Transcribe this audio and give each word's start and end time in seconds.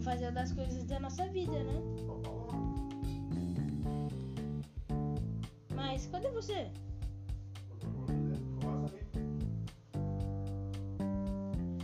fazer 0.00 0.30
das 0.32 0.52
coisas 0.52 0.84
da 0.84 0.98
nossa 0.98 1.26
vida, 1.28 1.62
né? 1.62 1.80
Vamos. 2.06 2.30
Mas 5.74 6.06
cadê 6.06 6.30
você? 6.30 6.70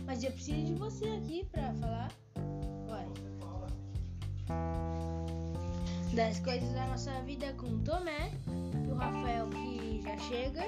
Mas 0.05 0.23
eu 0.23 0.31
preciso 0.31 0.65
de 0.65 0.73
você 0.75 1.05
aqui 1.09 1.45
pra 1.51 1.73
falar. 1.75 2.11
Uai. 2.87 3.05
Das 6.15 6.39
coisas 6.39 6.71
da 6.73 6.87
nossa 6.87 7.11
vida 7.21 7.53
com 7.53 7.67
o 7.67 7.79
Tomé, 7.79 8.31
o 8.89 8.95
Rafael 8.95 9.47
que 9.49 10.01
já 10.01 10.17
chega. 10.17 10.63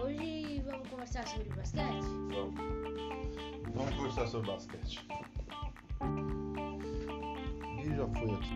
Hoje 0.00 0.62
vamos 0.64 0.88
conversar 0.88 1.26
sobre 1.26 1.48
basquete. 1.48 2.04
Vamos. 2.30 2.54
Vamos 3.74 3.94
conversar 3.94 4.26
sobre 4.26 4.52
basquete. 4.52 5.06
Já 8.00 8.08
foi 8.08 8.30
aqui. 8.30 8.54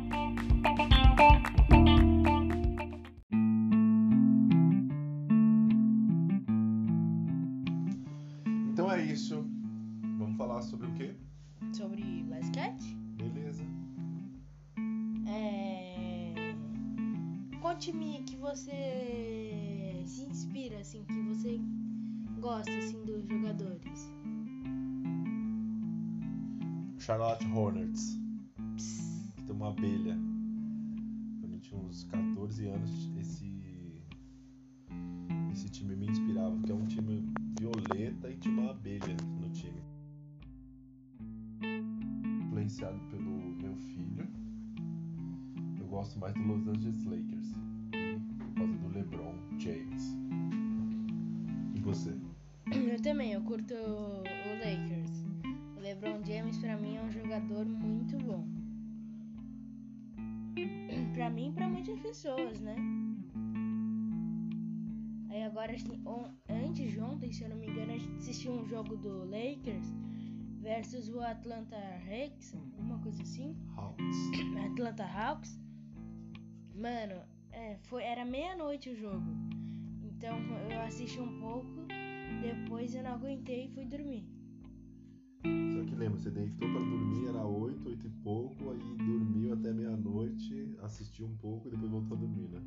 Então 8.73 8.91
é 8.91 9.05
isso. 9.05 9.47
Vamos 10.19 10.39
falar 10.39 10.62
sobre 10.62 10.87
o 10.87 10.95
quê? 10.95 11.15
Sobre 11.75 12.23
basquete? 12.23 12.97
Beleza. 13.19 13.62
É... 15.29 16.33
Conte-me 17.61 18.23
que 18.23 18.37
você 18.37 20.03
se 20.06 20.25
inspira, 20.25 20.78
assim, 20.78 21.05
que 21.05 21.20
você 21.20 21.61
gosta, 22.41 22.75
assim, 22.78 23.05
dos 23.05 23.28
jogadores. 23.28 24.11
Charlotte 26.98 27.47
Hornets. 27.53 28.25
Tem 28.67 29.03
uma 29.65 29.70
abelha. 29.70 30.15
Quando 31.41 31.55
eu 31.55 31.61
tinha 31.61 31.81
uns 31.81 32.05
14 32.05 32.67
anos, 32.67 33.11
esse 33.19 33.55
esse 35.51 35.69
time 35.71 35.97
me 35.97 36.06
inspirava, 36.06 36.55
porque 36.56 36.73
é 36.73 36.75
um 36.75 36.84
time 36.84 37.33
violeta 37.59 38.31
e 38.31 38.37
tinha 38.37 38.61
uma 38.61 38.73
abelha 38.73 39.17
no 39.41 39.48
time. 39.51 39.81
Influenciado 42.43 42.98
pelo 43.09 43.55
meu 43.56 43.75
filho, 43.77 44.29
eu 45.78 45.87
gosto 45.87 46.19
mais 46.19 46.34
do 46.34 46.43
Los 46.43 46.67
Angeles 46.67 47.05
Lakers 47.05 47.34
Pra 61.14 61.30
mim 61.30 61.48
e 61.48 61.52
pra 61.52 61.69
muitas 61.69 61.98
pessoas, 62.00 62.60
né? 62.60 62.77
Aí 65.30 65.42
agora, 65.42 65.72
assim, 65.72 66.00
on- 66.06 66.30
antes 66.48 66.92
de 66.92 67.00
ontem, 67.00 67.33
se 67.33 67.42
eu 67.44 67.48
não 67.50 67.56
me 67.56 67.66
engano, 67.69 67.92
a 67.92 67.98
gente 67.98 68.16
assistiu 68.16 68.52
um 68.52 68.64
jogo 68.66 68.97
do 68.97 69.25
Lakers 69.25 69.86
versus 70.60 71.08
o 71.08 71.20
Atlanta 71.20 71.77
Hawks, 71.77 72.55
alguma 72.55 72.98
coisa 73.00 73.22
assim. 73.22 73.56
Hawks. 73.77 74.16
Atlanta 74.72 75.05
Hawks. 75.05 75.58
Mano, 76.75 77.20
é, 77.50 77.77
foi, 77.82 78.02
era 78.02 78.25
meia-noite 78.25 78.91
o 78.91 78.97
jogo. 78.97 79.25
Então 80.02 80.36
eu 80.70 80.80
assisti 80.82 81.20
um 81.20 81.41
pouco, 81.41 81.86
depois 82.42 82.94
eu 82.94 83.03
não 83.03 83.14
aguentei 83.14 83.66
e 83.66 83.69
fui 83.75 83.84
dormir. 83.84 84.25
Só 85.72 85.84
que 85.84 85.94
lembra, 85.94 86.19
você 86.19 86.31
deitou 86.31 86.69
pra 86.70 86.78
dormir, 86.81 87.28
era 87.28 87.44
8, 87.44 87.88
8 87.88 88.06
e 88.06 88.10
pouco, 88.22 88.70
assistiu 90.84 91.27
um 91.27 91.37
pouco 91.37 91.69
e 91.69 91.71
depois 91.71 91.91
voltou 91.91 92.17
a 92.17 92.21
dormir, 92.21 92.49
né? 92.49 92.61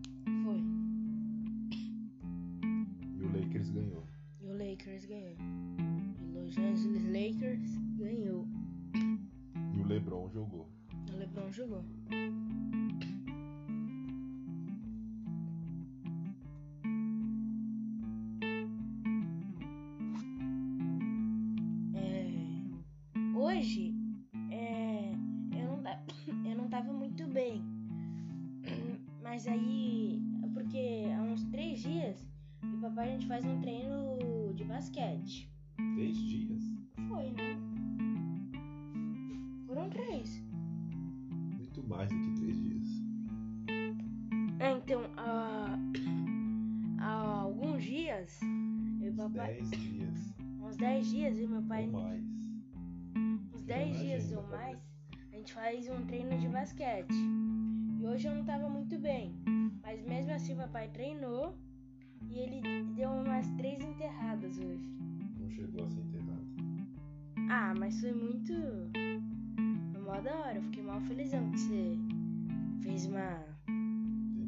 Gente 33.27 33.41
faz 33.41 33.45
um 33.45 33.59
treino 33.59 34.53
de 34.53 34.63
basquete. 34.63 35.51
Três 35.95 36.15
dias? 36.15 36.63
Foi, 37.09 37.29
né? 37.31 37.57
Foram 39.65 39.89
três. 39.89 40.41
Muito 41.57 41.87
mais 41.87 42.09
do 42.09 42.21
que 42.21 42.33
três 42.35 42.57
dias. 42.57 42.87
É, 44.59 44.71
então, 44.71 45.01
há, 45.17 45.77
há 46.99 47.41
alguns 47.41 47.83
dias, 47.83 48.39
eu 49.01 49.11
e 49.11 49.15
papai. 49.15 49.55
Dez 49.55 49.71
dias. 49.71 50.33
Uns 50.61 50.77
10 50.77 51.07
dias, 51.09 51.37
e 51.37 51.47
meu 51.47 51.61
pai. 51.63 51.85
Ou 51.85 51.91
mais. 51.91 52.23
Uns 53.53 53.63
10 53.63 53.87
Imagina, 53.89 54.03
dias 54.03 54.31
ou 54.31 54.47
mais, 54.47 54.79
a 55.33 55.35
gente 55.35 55.53
faz 55.53 55.89
um 55.89 56.05
treino 56.05 56.37
de 56.37 56.47
basquete. 56.47 57.13
E 57.99 58.05
hoje 58.05 58.27
eu 58.27 58.35
não 58.35 58.45
tava 58.45 58.69
muito 58.69 58.97
bem. 58.97 59.35
Mas 59.81 60.01
mesmo 60.05 60.31
assim, 60.31 60.53
o 60.53 60.57
papai 60.57 60.89
treinou 60.89 61.57
e 62.29 62.39
ele 62.39 62.61
deu 62.95 63.09
umas 63.09 63.47
três 63.57 63.83
enterradas 63.83 64.57
hoje. 64.57 64.89
Não 65.39 65.49
chegou 65.49 65.85
a 65.85 65.89
ser 65.89 66.01
enterrado. 66.01 66.47
Ah, 67.49 67.73
mas 67.77 67.99
foi 68.01 68.11
muito. 68.11 68.53
Foi 69.91 70.01
mó 70.01 70.19
da 70.21 70.35
hora. 70.35 70.55
Eu 70.57 70.63
fiquei 70.63 70.83
mal 70.83 70.99
felizão 71.01 71.49
que 71.51 71.57
você 71.59 71.97
fez 72.81 73.05
uma 73.05 73.45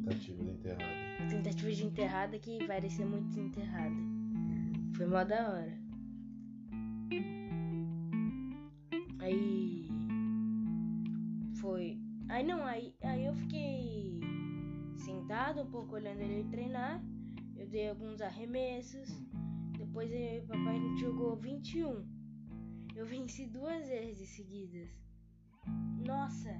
Tentativa 0.02 0.42
de 0.42 0.50
enterrada. 0.50 0.84
tentativa 1.28 1.72
de 1.72 1.84
enterrada 1.86 2.38
que 2.38 2.66
parecia 2.66 3.06
muito 3.06 3.28
desenterrada. 3.28 3.94
Foi 4.96 5.06
mó 5.06 5.22
da 5.24 5.50
hora. 5.50 5.78
Aí. 9.20 9.86
Foi. 11.60 11.98
Aí 12.28 12.44
não, 12.46 12.64
aí, 12.64 12.94
aí 13.02 13.26
eu 13.26 13.34
fiquei 13.34 14.20
sentado 14.96 15.62
um 15.62 15.66
pouco 15.66 15.94
olhando 15.96 16.20
ele 16.20 16.44
treinar. 16.50 17.02
Dei 17.70 17.88
alguns 17.88 18.20
arremessos. 18.20 19.08
Depois 19.78 20.10
eu 20.10 20.18
e 20.18 20.38
o 20.40 20.46
papai 20.46 20.78
jogou 20.98 21.36
21. 21.36 22.04
Eu 22.96 23.06
venci 23.06 23.46
duas 23.46 23.88
vezes 23.88 24.28
seguidas. 24.30 24.90
Nossa! 26.06 26.50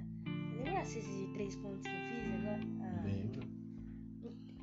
Lembra 0.55 0.79
a 0.79 0.85
cesta 0.85 1.11
de 1.11 1.33
três 1.33 1.55
pontos 1.55 1.81
que 1.81 1.89
eu 1.89 2.23
fiz 2.23 2.33
agora? 2.33 2.61
Ah. 2.81 3.03
Lembra? 3.03 3.47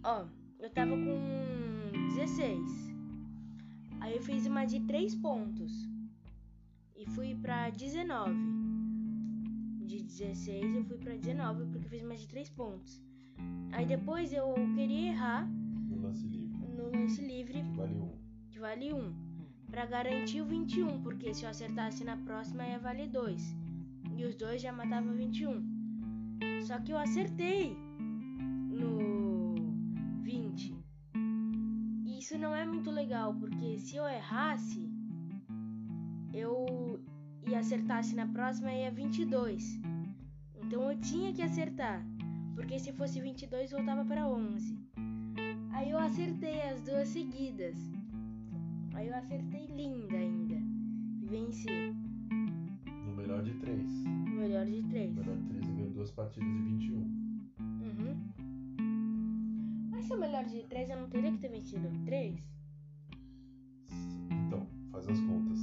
Ó, 0.05 0.27
eu 0.61 0.71
tava 0.71 0.93
com 0.93 2.09
16. 2.15 2.89
Aí 4.01 4.17
eu 4.17 4.23
fiz 4.23 4.47
uma 4.47 4.65
de 4.65 4.81
3 4.81 5.15
pontos. 5.17 5.73
E 6.97 7.05
fui 7.07 7.35
pra 7.35 7.71
19. 7.71 8.35
De 9.87 10.03
16 10.03 10.77
eu 10.77 10.85
fui 10.85 10.99
pra 10.99 11.15
19 11.17 11.67
porque 11.67 11.87
eu 11.87 11.91
fiz 11.91 12.03
uma 12.03 12.17
de 12.17 12.27
3 12.27 12.51
pontos. 12.51 13.03
Aí 13.73 13.87
depois 13.87 14.33
eu 14.33 14.55
queria 14.75 15.11
errar 15.11 15.47
No 15.47 16.01
lance 16.03 16.27
livre. 16.27 16.48
Lance 16.91 17.21
livre, 17.21 17.63
Que 17.63 17.77
vale 17.77 17.95
um. 17.95 18.13
que 18.51 18.59
vale 18.59 18.93
1. 18.93 19.15
Pra 19.71 19.87
garantir 19.87 20.41
o 20.41 20.47
21, 20.47 21.03
porque 21.03 21.35
se 21.35 21.45
eu 21.45 21.51
acertasse 21.51 22.03
na 22.05 22.17
próxima 22.17 22.67
ia 22.67 22.79
valer 22.79 23.09
2. 23.09 23.57
E 24.17 24.25
os 24.25 24.35
dois 24.35 24.61
já 24.63 24.73
matavam 24.73 25.15
21. 25.15 25.63
Só 26.67 26.79
que 26.81 26.93
eu 26.93 26.99
acertei 26.99 27.77
no 28.71 29.55
20. 30.23 30.75
E 32.07 32.19
isso 32.19 32.39
não 32.39 32.55
é 32.55 32.65
muito 32.67 32.91
legal, 32.91 33.35
porque 33.35 33.79
se 33.79 33.97
eu 33.97 34.07
errasse, 34.09 34.91
eu 36.33 37.01
e 37.47 37.55
acertasse 37.55 38.15
na 38.15 38.27
próxima 38.27 38.73
ia 38.73 38.91
22. 38.91 39.81
Então 40.63 40.91
eu 40.91 40.99
tinha 41.01 41.33
que 41.33 41.43
acertar, 41.43 42.05
porque 42.55 42.79
se 42.79 42.93
fosse 42.93 43.21
22 43.21 43.71
voltava 43.73 44.05
para 44.05 44.29
11. 44.29 44.78
Aí 45.79 45.91
eu 45.91 45.99
acertei 45.99 46.61
as 46.63 46.81
duas 46.81 47.07
seguidas. 47.07 47.77
Aí 48.95 49.07
eu 49.07 49.15
acertei 49.15 49.67
linda 49.67 50.17
ainda. 50.17 50.57
E 51.23 51.27
venci. 51.27 51.95
No 53.07 53.15
melhor 53.15 53.45
de 53.45 53.55
três. 53.61 53.89
O 54.05 54.31
melhor 54.31 54.67
de 54.67 54.83
três. 54.89 55.15
No 55.15 55.23
melhor 55.23 55.37
de 55.37 55.49
três, 55.49 55.67
ganhou 55.69 55.91
duas 55.91 56.11
partidas 56.11 56.53
de 56.53 56.63
21. 56.63 56.97
Uhum. 56.99 58.17
Mas 59.93 60.05
se 60.07 60.15
o 60.15 60.19
melhor 60.19 60.45
de 60.47 60.65
três, 60.65 60.91
eu 60.91 61.01
não 61.01 61.09
teria 61.09 61.31
que 61.31 61.39
ter 61.39 61.49
vencido 61.49 61.89
três? 62.05 62.45
Então, 64.49 64.67
faz 64.91 65.09
as 65.09 65.21
contas. 65.21 65.61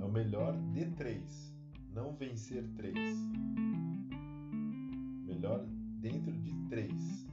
É 0.00 0.04
o 0.04 0.10
melhor 0.10 0.60
de 0.72 0.84
três. 0.96 1.54
Não 1.94 2.12
vencer 2.16 2.68
3. 2.74 2.96
Melhor 5.24 5.64
dentro 6.00 6.32
de 6.32 6.52
3. 6.68 7.29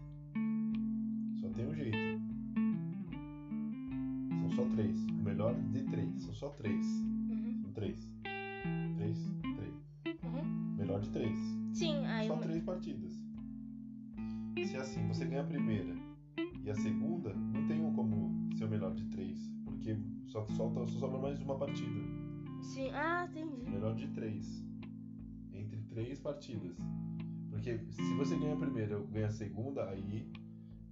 Só 1.57 1.63
tem 1.63 1.68
um 1.71 1.75
jeito. 1.75 1.98
São 4.39 4.50
só 4.51 4.65
3. 4.75 5.06
O 5.09 5.24
melhor 5.24 5.56
de 5.71 5.83
3. 5.86 6.21
São 6.21 6.33
só 6.33 6.50
3. 6.50 6.86
Uhum. 6.86 7.59
São 7.63 7.71
3. 7.74 8.12
3, 8.98 9.18
3. 9.42 10.24
Uhum. 10.24 10.75
Melhor 10.77 11.00
de 11.01 11.09
3. 11.09 11.38
Sim, 11.74 12.06
aí 12.06 12.27
Só 12.27 12.36
o- 12.36 12.39
3 12.42 12.63
partidas. 12.63 13.19
Se 14.68 14.75
é 14.75 14.80
assim, 14.80 15.07
você 15.07 15.25
ganha 15.25 15.42
a 15.42 15.45
primeira 15.45 15.95
e 16.63 16.69
a 16.69 16.75
segunda, 16.75 17.33
não 17.33 17.65
tem 17.68 17.81
um 17.83 17.94
como 17.94 18.50
ser 18.56 18.65
o 18.65 18.69
melhor 18.69 18.94
de 18.94 19.06
3. 19.06 19.51
Porque 19.65 19.98
só, 20.27 20.45
solta, 20.50 20.86
só 20.88 21.00
sobra 21.00 21.18
mais 21.19 21.39
uma 21.42 21.57
partida. 21.57 22.00
Sim, 22.62 22.89
ah, 22.92 23.27
entendi. 23.30 23.69
Melhor 23.69 23.95
de 23.95 24.07
3. 24.09 24.63
Entre 25.54 25.80
3 25.89 26.19
partidas. 26.19 26.77
Porque 27.50 27.80
se 27.92 28.13
você 28.15 28.38
ganha 28.38 28.54
a 28.54 28.57
primeira 28.57 29.00
ou 29.00 29.07
ganha 29.07 29.27
a 29.27 29.31
segunda, 29.31 29.89
aí 29.89 30.30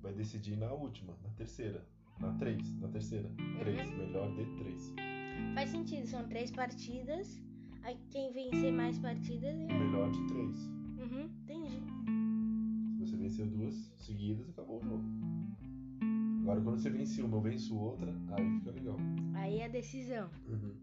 vai 0.05 0.13
decidir 0.13 0.55
na 0.55 0.71
última, 0.71 1.13
na 1.23 1.29
terceira. 1.31 1.83
Na 2.19 2.31
3, 2.33 2.79
na 2.79 2.87
terceira. 2.87 3.29
3, 3.59 3.89
melhor 3.97 4.31
de 4.35 4.45
3. 4.57 4.93
Faz 5.55 5.69
sentido, 5.71 6.05
são 6.05 6.27
três 6.27 6.51
partidas. 6.51 7.41
Aí 7.81 7.97
quem 8.11 8.31
vencer 8.31 8.71
mais 8.71 8.97
partidas 8.99 9.59
é. 9.59 9.65
Melhor 9.65 10.11
de 10.11 10.27
3. 10.27 10.59
Uhum, 10.67 11.29
entendi. 11.43 11.81
Se 12.97 13.05
você 13.05 13.17
venceu 13.17 13.47
duas 13.47 13.75
seguidas, 13.97 14.47
acabou 14.49 14.79
o 14.79 14.83
jogo. 14.83 15.03
Agora 16.41 16.61
quando 16.61 16.77
você 16.77 16.89
vence 16.91 17.21
uma, 17.21 17.37
eu 17.37 17.41
venço 17.41 17.75
outra, 17.75 18.15
aí 18.29 18.59
fica 18.59 18.71
legal. 18.71 18.97
Aí 19.33 19.57
é 19.57 19.65
a 19.65 19.69
decisão. 19.69 20.29
Uhum. 20.47 20.75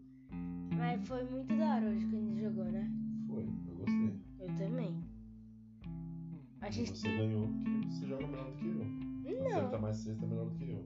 Mas 0.77 1.07
foi 1.07 1.23
muito 1.23 1.55
da 1.55 1.75
hora 1.75 1.89
hoje 1.89 2.05
que 2.05 2.15
a 2.15 2.19
gente 2.19 2.41
jogou, 2.41 2.65
né? 2.65 2.91
Foi, 3.27 3.43
eu 3.43 3.75
gostei. 3.75 4.19
Eu 4.39 4.47
também. 4.57 5.01
A 6.59 6.69
gente. 6.69 6.97
Você 6.97 7.07
ganhou 7.07 7.47
porque 7.63 7.87
você 7.87 8.05
joga 8.05 8.27
melhor 8.27 8.51
do 8.51 8.57
que 8.57 8.65
eu. 8.67 9.12
Não, 9.25 9.81
mais 9.81 9.97
cesta 9.97 10.25
melhor 10.25 10.45
do 10.49 10.55
que 10.55 10.69
eu. 10.69 10.85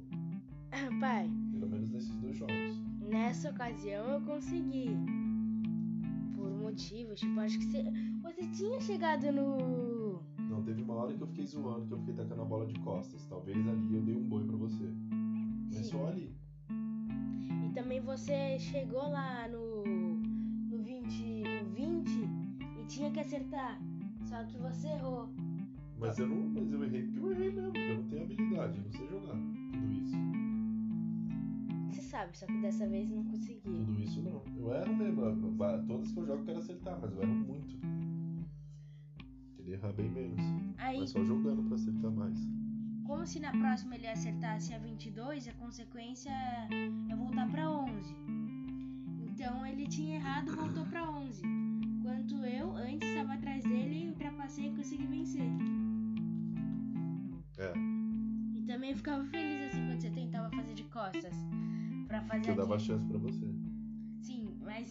pai, 0.99 1.29
Pelo 1.51 1.67
menos 1.69 1.89
nesses 1.89 2.15
dois 2.17 2.35
jogos. 2.37 2.79
nessa 3.01 3.49
ocasião 3.49 4.05
eu 4.11 4.21
consegui. 4.21 4.89
Por 6.35 6.49
motivos, 6.51 7.19
tipo, 7.19 7.39
acho 7.39 7.57
que 7.59 7.65
você. 7.65 7.83
Você 8.21 8.47
tinha 8.51 8.79
chegado 8.79 9.31
no. 9.31 10.21
Não, 10.49 10.63
teve 10.63 10.81
uma 10.83 10.93
hora 10.95 11.13
que 11.13 11.21
eu 11.21 11.27
fiquei 11.27 11.45
zoando, 11.45 11.87
que 11.87 11.93
eu 11.93 11.99
fiquei 11.99 12.13
tacando 12.13 12.41
a 12.41 12.45
bola 12.45 12.65
de 12.65 12.79
costas. 12.79 13.25
Talvez 13.25 13.57
ali 13.67 13.95
eu 13.95 14.01
dei 14.01 14.15
um 14.15 14.27
boi 14.27 14.43
pra 14.45 14.55
você. 14.55 14.91
Mas 15.67 15.77
Sim. 15.77 15.83
só 15.91 16.07
ali. 16.07 16.35
E 17.65 17.69
também 17.73 17.99
você 18.01 18.57
chegou 18.59 19.01
lá 19.09 19.47
no. 19.47 19.83
No 20.69 20.83
20. 20.83 21.43
No 21.63 21.69
20 21.73 22.09
e 22.81 22.85
tinha 22.87 23.11
que 23.11 23.19
acertar. 23.19 23.79
Só 24.25 24.43
que 24.45 24.57
você 24.57 24.87
errou. 24.89 25.29
Mas 25.99 26.17
eu 26.19 26.27
não. 26.27 26.49
Mas 26.49 26.71
eu 26.71 26.83
errei 26.83 27.03
porque 27.03 27.19
eu 27.19 27.31
errei 27.31 27.51
mesmo, 27.51 27.71
porque 27.73 27.89
eu 27.91 27.95
não 27.97 28.03
tenho 28.09 28.23
habilidade, 28.23 28.77
eu 28.77 28.83
não 28.83 28.91
sei 28.91 29.07
jogar. 29.07 29.37
Tudo 29.71 29.91
isso. 29.93 30.17
Você 31.89 32.01
sabe, 32.01 32.37
só 32.37 32.45
que 32.45 32.57
dessa 32.61 32.87
vez 32.87 33.09
não 33.09 33.23
consegui. 33.23 33.61
Tudo 33.61 33.99
isso 33.99 34.21
não. 34.21 34.41
Eu 34.57 34.73
erro 34.73 34.95
mesmo. 34.95 35.21
Todas 35.87 36.11
que 36.11 36.19
eu 36.19 36.25
jogo 36.25 36.41
eu 36.41 36.45
quero 36.45 36.59
acertar, 36.59 36.99
mas 37.01 37.11
eu 37.13 37.21
erro 37.23 37.33
muito. 37.33 37.77
Queria 39.55 39.75
errar 39.75 39.93
bem 39.93 40.09
menos. 40.11 40.39
Aí, 40.77 40.99
Mas 40.99 41.09
só 41.09 41.23
jogando 41.23 41.63
pra 41.63 41.75
acertar 41.75 42.11
mais. 42.11 42.39
como 43.05 43.25
se 43.25 43.39
na 43.39 43.51
próxima 43.51 43.95
ele 43.95 44.07
acertasse 44.07 44.73
a 44.73 44.79
22, 44.79 45.47
a 45.47 45.53
consequência 45.53 46.29
é 46.31 47.15
voltar 47.15 47.49
pra 47.49 47.69
11. 47.71 48.15
Então 49.31 49.65
ele 49.65 49.87
tinha 49.87 50.15
errado, 50.15 50.55
voltou 50.55 50.85
pra 50.85 51.09
11. 51.09 51.41
Enquanto 51.45 52.35
eu, 52.45 52.75
antes 52.75 53.09
estava 53.09 53.33
atrás 53.33 53.63
dele, 53.63 54.09
ultrapassei 54.09 54.67
e 54.67 54.75
consegui 54.75 55.07
vencer. 55.07 55.49
É, 57.57 57.73
E 58.55 58.61
também 58.67 58.91
eu 58.91 58.97
ficava 58.97 59.23
feliz 59.25 59.61
assim 59.73 59.85
quando 59.87 60.01
você 60.01 60.09
tentava 60.11 60.49
fazer 60.55 60.73
de 60.73 60.83
costas. 60.85 61.33
Pra 62.07 62.21
fazer 62.23 62.41
que 62.43 62.49
eu 62.51 62.55
dava 62.55 62.75
aquilo. 62.75 62.87
chance 62.99 63.05
pra 63.07 63.17
você. 63.17 63.45
Sim, 64.21 64.57
mas 64.61 64.87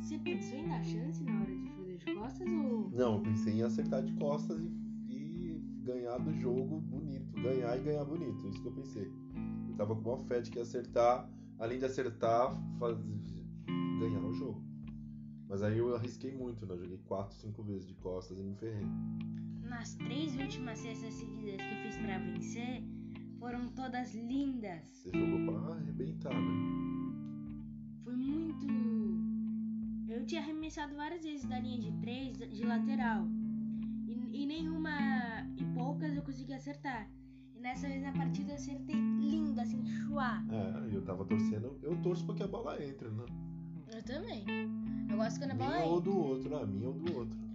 você- 0.00 0.18
pensou 0.18 0.58
em 0.58 0.68
dar 0.68 0.82
chance 0.84 1.22
na 1.24 1.40
hora 1.40 1.54
de 1.56 1.70
fazer 1.70 1.96
de 1.98 2.14
costas 2.14 2.48
ou. 2.48 2.90
Não, 2.90 3.14
eu 3.16 3.22
pensei 3.22 3.54
em 3.54 3.62
acertar 3.62 4.02
de 4.02 4.12
costas 4.14 4.58
e, 4.60 4.70
e 5.14 5.62
ganhar 5.84 6.18
do 6.18 6.32
jogo 6.34 6.80
bonito. 6.80 7.32
Ganhar 7.40 7.76
e 7.78 7.82
ganhar 7.82 8.04
bonito. 8.04 8.46
Isso 8.48 8.60
que 8.60 8.68
eu 8.68 8.72
pensei. 8.72 9.10
Eu 9.68 9.74
tava 9.76 9.94
com 9.96 10.08
uma 10.10 10.18
fé 10.18 10.40
de 10.40 10.50
que 10.50 10.58
ia 10.58 10.62
acertar, 10.62 11.28
além 11.58 11.78
de 11.78 11.84
acertar, 11.84 12.50
faz... 12.78 12.98
ganhar 14.00 14.20
o 14.24 14.32
jogo. 14.34 14.62
Mas 15.48 15.62
aí 15.62 15.78
eu 15.78 15.94
arrisquei 15.94 16.32
muito, 16.36 16.66
né? 16.66 16.74
Eu 16.74 16.78
joguei 16.80 16.98
4, 17.06 17.36
5 17.38 17.62
vezes 17.62 17.86
de 17.86 17.94
costas 17.94 18.38
e 18.38 18.42
me 18.42 18.54
ferrei. 18.56 18.84
Nas 19.68 19.94
três 19.94 20.34
últimas 20.36 20.78
cestas 20.78 21.14
seguidas 21.14 21.56
que 21.56 21.62
eu 21.74 21.82
fiz 21.82 21.96
pra 21.98 22.18
vencer, 22.18 22.82
foram 23.38 23.68
todas 23.68 24.14
lindas. 24.14 24.82
Você 24.84 25.10
jogou 25.12 25.46
pra 25.60 25.74
arrebentar, 25.74 26.34
né? 26.34 27.58
Foi 28.02 28.16
muito. 28.16 28.66
Eu 30.08 30.24
tinha 30.26 30.40
arremessado 30.40 30.94
várias 30.96 31.22
vezes 31.22 31.44
da 31.46 31.58
linha 31.60 31.78
de 31.78 31.92
três, 32.00 32.36
de 32.38 32.64
lateral. 32.64 33.26
E, 34.06 34.42
e 34.42 34.46
nenhuma. 34.46 34.90
E 35.56 35.64
poucas 35.74 36.16
eu 36.16 36.22
consegui 36.22 36.54
acertar. 36.54 37.08
E 37.54 37.60
nessa 37.60 37.86
vez 37.86 38.02
na 38.02 38.12
partida 38.12 38.52
eu 38.52 38.56
acertei 38.56 38.94
lindo, 38.96 39.60
assim, 39.60 39.84
chuá. 39.84 40.42
É, 40.50 40.94
eu 40.96 41.02
tava 41.04 41.24
torcendo. 41.24 41.78
Eu 41.82 41.96
torço 42.02 42.24
pra 42.24 42.34
que 42.34 42.42
a 42.42 42.48
bola 42.48 42.82
entre, 42.82 43.08
né? 43.10 43.24
Eu 43.94 44.02
também. 44.02 44.44
Eu 45.10 45.16
gosto 45.16 45.38
quando 45.38 45.52
a 45.52 45.54
bola 45.54 45.70
Minha 45.76 45.84
ou 45.86 45.98
entra. 45.98 46.10
do 46.10 46.18
outro, 46.18 46.56
a 46.56 46.66
minha 46.66 46.88
ou 46.88 46.94
do 46.94 47.16
outro. 47.16 47.47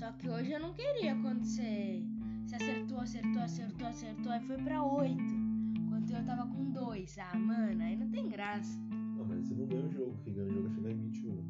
Só 0.00 0.10
que 0.12 0.30
hoje 0.30 0.50
eu 0.50 0.60
não 0.60 0.72
queria 0.72 1.14
quando 1.16 1.44
você. 1.44 2.02
Você 2.46 2.56
acertou, 2.56 3.00
acertou, 3.00 3.42
acertou, 3.42 3.86
acertou, 3.86 4.32
aí 4.32 4.40
foi 4.40 4.56
pra 4.56 4.82
oito. 4.82 5.34
Enquanto 5.78 6.10
eu 6.10 6.24
tava 6.24 6.46
com 6.46 6.70
dois. 6.70 7.18
Ah, 7.18 7.38
mano, 7.38 7.82
aí 7.82 7.96
não 7.96 8.08
tem 8.08 8.30
graça. 8.30 8.80
Não, 8.88 9.26
mas 9.26 9.46
você 9.46 9.54
não 9.54 9.66
ganha 9.66 9.84
o 9.84 9.90
jogo. 9.90 10.16
Quem 10.24 10.32
ganha 10.32 10.48
o 10.48 10.54
jogo 10.54 10.68
é 10.68 10.70
chegar 10.70 10.90
em 10.90 10.96
21. 10.96 11.30
Uhum. 11.30 11.44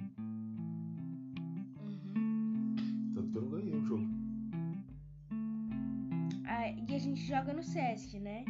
Tanto 3.14 3.30
que 3.30 3.38
eu 3.38 3.42
não 3.42 3.50
ganhei 3.50 3.72
o 3.72 3.84
jogo. 3.84 4.08
Ah, 6.44 6.70
e 6.70 6.92
a 6.92 6.98
gente 6.98 7.20
joga 7.24 7.52
no 7.52 7.62
Sesc, 7.62 8.18
né? 8.18 8.44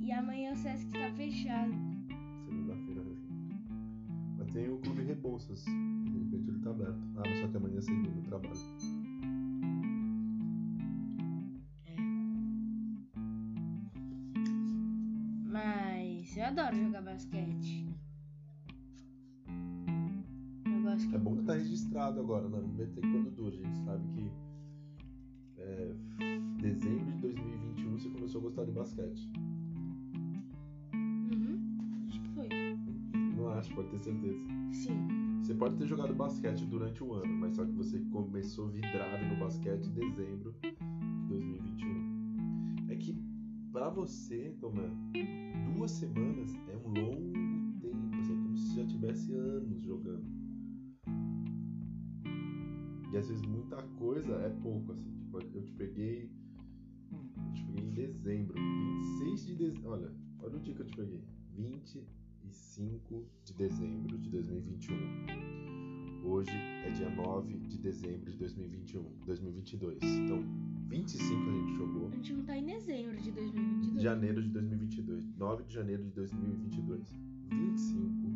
E 0.00 0.10
amanhã 0.10 0.52
o 0.52 0.56
Sesc 0.56 0.90
tá 0.90 1.12
fechado. 1.12 1.72
Segunda-feira. 2.44 3.04
né? 3.04 3.16
Mas 4.36 4.50
tem 4.50 4.68
o 4.68 4.78
Clube 4.78 5.04
Rebouças. 5.04 5.64
De 5.64 6.18
repente 6.24 6.50
ele 6.50 6.58
tá 6.58 6.70
aberto. 6.70 6.98
Ah, 7.18 7.22
mas 7.24 7.38
só 7.38 7.46
que 7.46 7.56
amanhã 7.56 7.78
é 7.78 7.82
segunda 7.82 8.08
eu 8.08 8.22
trabalho. 8.24 8.97
Eu 16.38 16.46
adoro 16.46 16.76
jogar 16.76 17.02
basquete. 17.02 17.84
Eu. 17.84 17.98
É 21.14 21.18
bom 21.18 21.36
que 21.36 21.42
tá 21.42 21.52
registrado 21.54 22.20
agora, 22.20 22.48
né? 22.48 22.58
Vamos 22.60 22.76
ver 22.76 22.84
até 22.84 23.00
quando 23.00 23.34
dura. 23.34 23.54
A 23.54 23.58
gente 23.58 23.76
sabe 23.78 24.06
que 24.14 24.30
é, 25.58 25.92
dezembro 26.60 27.12
de 27.12 27.18
2021 27.18 27.98
você 27.98 28.08
começou 28.08 28.40
a 28.40 28.44
gostar 28.44 28.64
de 28.64 28.72
basquete. 28.72 29.30
Uhum. 30.94 32.06
Acho 32.08 32.20
que 32.20 32.28
foi. 32.30 32.48
Não 33.36 33.48
acho, 33.50 33.74
pode 33.74 33.90
ter 33.90 33.98
certeza. 33.98 34.38
Sim. 34.72 35.08
Você 35.42 35.54
pode 35.54 35.76
ter 35.76 35.86
jogado 35.86 36.14
basquete 36.14 36.64
durante 36.66 37.02
o 37.02 37.14
ano, 37.14 37.32
mas 37.38 37.54
só 37.54 37.64
que 37.64 37.72
você 37.72 37.98
começou 38.12 38.68
vidrado 38.68 39.24
no 39.26 39.36
basquete 39.36 39.86
em 39.86 39.92
dezembro 39.92 40.54
de 40.60 40.76
2021. 41.28 42.07
Pra 43.72 43.90
você, 43.90 44.56
Tomé, 44.60 44.90
duas 45.74 45.90
semanas 45.90 46.50
é 46.68 46.76
um 46.76 46.88
longo 46.88 47.80
tempo, 47.80 48.16
assim, 48.18 48.32
é 48.32 48.42
como 48.42 48.56
se 48.56 48.76
já 48.76 48.86
tivesse 48.86 49.32
anos 49.34 49.82
jogando. 49.82 50.24
E 53.12 53.16
às 53.16 53.28
vezes 53.28 53.42
muita 53.46 53.82
coisa 53.98 54.32
é 54.36 54.50
pouco, 54.62 54.92
assim. 54.92 55.14
Tipo, 55.18 55.38
eu 55.38 55.62
te 55.62 55.72
peguei. 55.72 56.30
Eu 57.12 57.52
te 57.54 57.64
peguei 57.64 57.84
em 57.84 57.90
dezembro. 57.90 58.54
26 58.54 59.46
de 59.46 59.54
dezembro. 59.56 59.90
Olha, 59.90 60.12
olha 60.40 60.56
o 60.56 60.60
dia 60.60 60.74
que 60.74 60.80
eu 60.80 60.86
te 60.86 60.96
peguei. 60.96 61.22
25 61.54 63.26
de 63.44 63.54
dezembro 63.54 64.18
de 64.18 64.30
2021. 64.30 64.96
Hoje 66.24 66.50
é 66.84 66.90
dia 66.90 67.08
9 67.10 67.58
de 67.68 67.78
dezembro 67.78 68.30
de 68.30 68.38
2021, 68.38 69.02
2022. 69.24 69.98
Então, 70.02 70.42
25 70.88 71.50
a 71.50 71.52
gente 71.52 71.74
jogou. 71.74 72.08
A 72.08 72.16
gente 72.16 72.32
não 72.32 72.44
tá 72.44 72.56
em 72.56 72.64
dezembro 72.64 73.20
de 73.20 73.30
2022. 73.30 74.02
Janeiro 74.02 74.42
de 74.42 74.48
2022. 74.48 75.36
9 75.36 75.64
de 75.64 75.74
janeiro 75.74 76.02
de 76.04 76.10
2022. 76.10 77.14
25, 77.50 78.28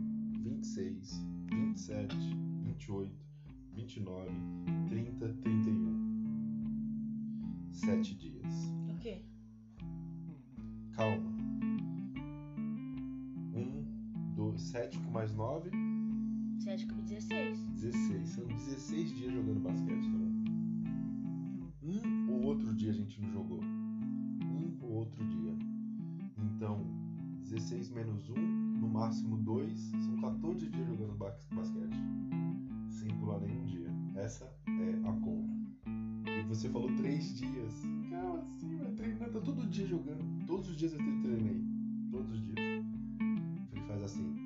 26, 0.42 1.26
27, 1.50 2.16
28, 2.64 3.11
29, 3.75 4.30
30, 4.88 5.28
31. 5.42 6.12
7 7.73 8.14
dias. 8.14 8.73
O 8.90 8.99
quê? 8.99 9.23
Calma. 10.92 11.32
1, 13.54 14.35
2, 14.37 14.61
7 14.61 14.99
com 14.99 15.11
mais 15.11 15.35
9, 15.35 15.71
Você 16.59 16.71
acha 16.71 16.87
que 16.87 16.94
16? 16.94 17.59
16. 17.71 18.28
São 18.28 18.47
16 18.47 19.16
dias 19.16 19.32
jogando 19.32 19.62
a 22.92 22.94
gente 22.94 23.22
não 23.22 23.32
jogou? 23.32 23.61
Um 23.62 24.76
ou 24.82 24.90
outro 24.90 25.25
dia. 25.26 25.56
Então, 26.37 26.84
16 27.40 27.90
menos 27.90 28.28
1, 28.28 28.34
no 28.34 28.88
máximo 28.88 29.38
2, 29.38 29.80
são 30.04 30.16
14 30.20 30.68
dias 30.68 30.87
jogando 30.87 31.16
basquete. 31.16 31.96
Sem 32.90 33.08
pular 33.18 33.40
nenhum 33.40 33.64
dia. 33.64 33.88
Essa 34.14 34.44
é 34.68 35.08
a 35.08 35.12
conta. 35.12 35.52
E 36.26 36.42
você 36.46 36.68
falou 36.68 36.94
3 36.96 37.38
dias. 37.38 37.82
Cara, 38.11 38.40
assim, 38.40 38.76
vai 38.76 38.92
treinando, 38.92 39.20
né? 39.20 39.30
tá 39.32 39.40
todo 39.40 39.66
dia 39.70 39.87
jogando. 39.87 40.46
Todos 40.46 40.68
os 40.68 40.76
dias 40.76 40.92
eu 40.92 40.99
treinei. 40.99 41.64
Todos 42.11 42.30
os 42.30 42.42
dias. 42.42 42.58
Ele 43.72 43.80
faz 43.87 44.02
assim. 44.02 44.41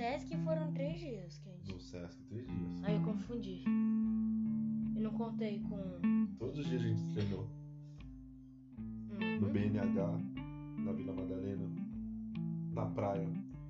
Sesc 0.00 0.34
foram 0.44 0.72
três 0.72 0.98
dias, 0.98 1.38
Candy. 1.44 1.72
No 1.74 1.78
Sesc, 1.78 2.22
três 2.24 2.46
dias. 2.46 2.84
Aí 2.84 2.94
eu 2.94 3.02
confundi. 3.02 3.62
Eu 4.96 5.02
não 5.02 5.10
contei 5.10 5.60
com. 5.68 5.78
Todos 6.38 6.58
os 6.58 6.66
dias 6.66 6.82
a 6.82 6.86
gente 6.86 7.02
treinou. 7.12 7.46
No 9.40 9.46
Uhum. 9.46 9.52
BNH, 9.52 10.18
na 10.78 10.92
Vila 10.92 11.12
Madalena, 11.12 11.68
na 12.72 12.86
praia. 12.86 13.28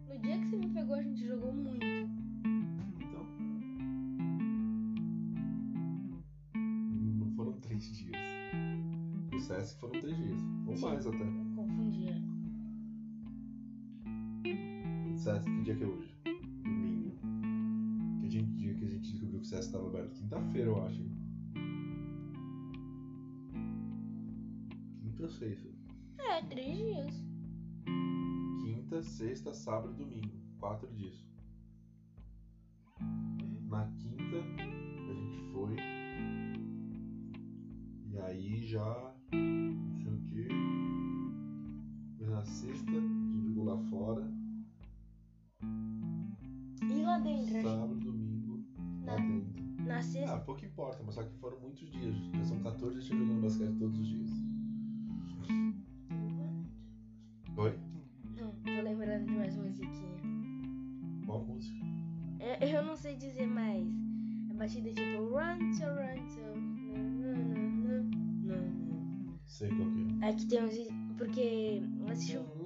No 0.09 0.19
dia 0.21 0.39
que 0.39 0.45
você 0.51 0.57
me 0.57 0.69
pegou, 0.69 0.95
a 0.95 1.03
gente 1.03 1.27
jogou 1.27 1.53
muito. 1.53 1.85
Então. 1.85 3.27
Não 6.55 7.31
foram 7.35 7.53
três 7.55 7.93
dias. 7.97 8.17
No 9.33 9.41
Sesc 9.41 9.81
foram 9.81 10.01
três 10.01 10.17
dias. 10.17 10.41
Ou 10.69 10.77
Sim. 10.77 10.83
mais 10.85 11.05
até. 11.09 11.25
Confundi. 11.57 12.07
é. 12.09 12.21
No 15.09 15.17
Sesc, 15.19 15.45
que 15.45 15.63
dia 15.63 15.75
que 15.75 15.83
é 15.83 15.87
hoje? 15.89 16.10
É, 25.45 26.43
três 26.49 26.77
dias. 26.77 27.15
Quinta, 28.63 29.03
sexta, 29.03 29.55
sábado 29.55 29.95
e 29.95 29.97
domingo. 29.97 30.39
Quatro 30.59 30.87
dias. 30.93 31.27
Na 33.71 33.87
quinta 33.99 34.37
a 34.37 35.15
gente 35.15 35.39
foi. 35.53 35.77
E 38.11 38.19
aí 38.19 38.67
já. 38.67 39.15
Não 39.33 40.19
sei 40.19 40.45
o 40.45 40.49
que. 42.19 42.25
Na 42.27 42.45
sexta 42.45 42.91
a 42.91 42.95
gente 43.01 43.41
jogou 43.49 43.65
lá 43.65 43.79
fora. 43.89 44.31
E 46.83 47.03
lá 47.03 47.19
dentro, 47.19 47.63
Sábado, 47.63 47.95
domingo, 47.95 48.63
lá 49.07 49.17
Na- 49.17 49.27
dentro. 49.27 49.59
gente- 49.59 49.83
na 49.87 50.03
sexta. 50.03 50.35
Ah, 50.37 50.41
pouco 50.41 50.65
importa, 50.67 51.03
mas 51.05 51.15
só 51.15 51.23
que 51.23 51.33
foram 51.39 51.59
muitos 51.61 51.91
dias. 51.91 52.15
Já 52.35 52.45
são 52.45 52.61
14 52.63 52.95
dias 53.01 53.07
jogando 53.07 53.41
basquete 53.41 53.79
todos 53.79 53.99
os 53.99 54.07
dias. 54.09 54.31
Oi? 57.57 57.79
Não, 58.39 58.51
tô 58.63 58.83
lembrando 58.83 59.27
de 59.27 59.33
mais 59.33 59.57
musiquinha. 59.57 60.21
Qual 61.27 61.45
música? 61.45 61.79
É, 62.39 62.75
Eu 62.77 62.83
não 62.85 62.97
sei 62.97 63.17
dizer 63.17 63.47
mais. 63.47 63.87
A 64.51 64.55
batida 64.55 64.89
é 64.91 64.93
tipo 64.93 65.23
run 65.25 65.59
to 65.73 65.85
run 65.87 66.27
to. 66.29 66.51
Sei 69.47 69.69
qual 69.69 69.89
que 69.91 70.25
é. 70.25 70.29
Aqui 70.29 70.47
tem 70.47 70.65
uns. 70.65 70.75
Porque 71.19 71.83
eu 72.01 72.09
assisti 72.09 72.39
um- 72.39 72.61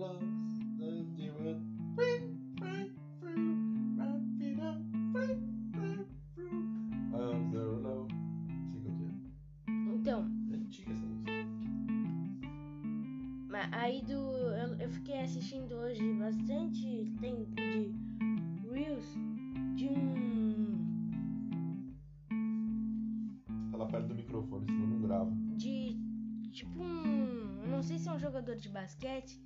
aí 13.74 14.02
do. 14.02 14.14
Eu, 14.14 14.74
eu 14.78 14.90
fiquei 14.90 15.20
assistindo 15.20 15.74
hoje 15.74 16.00
bastante 16.14 17.12
tempo 17.20 17.50
de 17.54 17.92
Reels 18.70 19.16
de 19.74 19.88
um. 19.88 20.74
Fala 23.70 23.86
perto 23.88 24.08
do 24.08 24.14
microfone, 24.14 24.66
senão 24.66 24.86
não 24.86 25.00
grava. 25.00 25.30
De. 25.56 25.96
Tipo 26.52 26.82
um. 26.82 27.62
Eu 27.62 27.68
não 27.68 27.82
sei 27.82 27.98
se 27.98 28.08
é 28.08 28.12
um 28.12 28.18
jogador 28.18 28.56
de 28.56 28.68
basquete, 28.68 29.40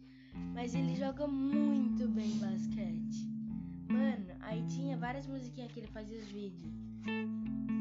mas 0.54 0.74
ele 0.74 0.94
joga 0.94 1.26
muito 1.26 2.06
bem 2.08 2.30
basquete. 2.38 3.26
Mano, 3.88 4.26
aí 4.40 4.62
tinha 4.66 4.96
várias 4.98 5.26
musiquinhas 5.26 5.72
que 5.72 5.80
ele 5.80 5.86
fazia 5.86 6.18
os 6.18 6.28
vídeos. 6.28 6.70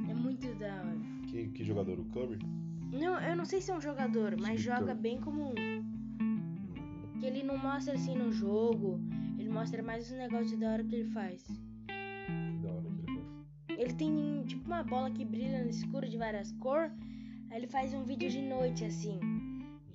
É 0.10 0.14
muito 0.14 0.48
da 0.58 0.74
hora. 0.74 0.98
Que, 1.28 1.50
que 1.50 1.64
jogador? 1.66 2.00
O 2.00 2.06
Curry? 2.06 2.40
Não, 2.94 3.20
eu 3.20 3.36
não 3.36 3.44
sei 3.44 3.60
se 3.60 3.70
é 3.70 3.76
um 3.76 3.82
jogador, 3.82 4.38
mas 4.40 4.62
joga 4.62 4.86
Curry. 4.86 5.00
bem 5.00 5.20
como 5.20 5.52
um. 5.52 5.97
Que 7.20 7.26
ele 7.26 7.44
não 7.44 7.58
mostra 7.58 7.94
assim 7.94 8.16
no 8.16 8.32
jogo. 8.32 9.00
Ele 9.38 9.50
mostra 9.50 9.82
mais 9.82 10.06
os 10.06 10.18
negócios 10.18 10.60
da 10.60 10.72
hora 10.72 10.84
que 10.84 10.96
ele 10.96 11.10
faz. 11.12 11.44
Que 11.44 12.58
da 12.62 12.72
hora 12.72 12.84
que 12.84 13.12
ele 13.12 13.22
faz. 13.68 13.80
Ele 13.80 13.94
tem 13.94 14.44
tipo 14.46 14.66
uma 14.66 14.84
bola 14.84 15.12
que 15.12 15.26
brilha 15.26 15.64
no 15.64 15.70
escuro 15.70 16.08
de 16.08 16.18
várias 16.18 16.52
cores. 16.54 16.92
Aí 17.50 17.58
ele 17.58 17.68
faz 17.68 17.94
um 17.94 18.04
vídeo 18.04 18.30
de 18.30 18.42
noite 18.42 18.86
assim. 18.86 19.20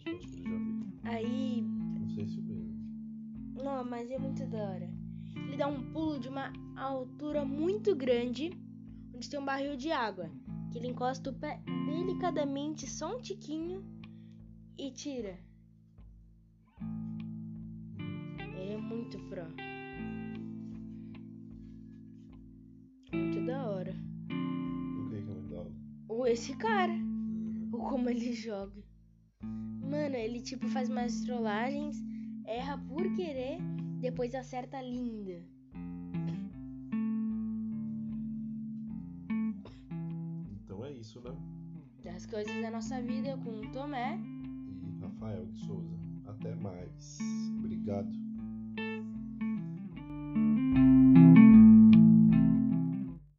Acho 0.06 0.28
que 0.28 0.40
eu 0.40 0.44
já 0.44 0.56
vi. 0.56 0.98
Aí. 1.04 1.62
Não 1.62 2.08
sei 2.08 2.26
se 2.26 2.38
o 2.38 2.42
mesmo. 2.42 2.72
Não, 3.62 3.84
mas 3.84 4.10
é 4.10 4.18
muito 4.18 4.44
da 4.46 4.58
hora. 4.58 4.90
Ele 5.36 5.56
dá 5.56 5.66
um 5.66 5.92
pulo 5.92 6.18
de 6.18 6.28
uma 6.28 6.52
altura 6.76 7.44
muito 7.44 7.94
grande, 7.94 8.50
onde 9.14 9.28
tem 9.28 9.38
um 9.38 9.44
barril 9.44 9.76
de 9.76 9.92
água. 9.92 10.30
Que 10.70 10.78
ele 10.78 10.88
encosta 10.88 11.30
o 11.30 11.34
pé 11.34 11.60
delicadamente, 11.86 12.86
só 12.88 13.16
um 13.16 13.20
tiquinho, 13.20 13.84
e 14.78 14.90
tira. 14.90 15.38
Muito 19.02 19.18
pro. 19.28 19.42
Muito 23.12 23.46
da 23.46 23.68
hora. 23.68 23.94
O 24.30 25.08
que 25.10 25.16
é 25.16 25.22
que 25.22 25.30
é 25.30 25.34
muito 25.34 25.50
da 25.50 25.60
hora? 25.60 25.72
Ou 26.08 26.26
esse 26.26 26.56
cara. 26.56 26.92
Ou 27.72 27.80
como 27.88 28.08
ele 28.08 28.32
joga. 28.32 28.80
Mano, 29.42 30.14
ele 30.14 30.40
tipo 30.40 30.68
faz 30.68 30.88
umas 30.88 31.20
trollagens, 31.22 31.96
erra 32.46 32.78
por 32.78 33.02
querer, 33.14 33.58
depois 34.00 34.34
acerta 34.34 34.80
linda. 34.80 35.42
Então 40.64 40.84
é 40.84 40.92
isso, 40.92 41.20
né? 41.20 41.36
Das 42.04 42.24
coisas 42.26 42.62
da 42.62 42.70
nossa 42.70 43.02
vida 43.02 43.36
com 43.38 43.50
o 43.50 43.72
Tomé. 43.72 44.18
E 44.18 45.00
Rafael 45.00 45.46
de 45.46 45.58
Souza. 45.58 45.96
Até 46.26 46.54
mais. 46.54 47.18
Obrigado. 47.58 48.21